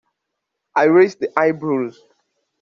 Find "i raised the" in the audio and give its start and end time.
0.75-1.29